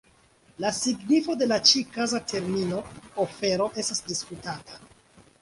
La 0.63 0.69
signifo 0.77 1.35
de 1.41 1.47
la 1.51 1.59
ĉi-kaza 1.71 2.21
termino 2.33 2.81
"ofero" 3.27 3.69
estas 3.85 4.03
diskutata. 4.11 4.83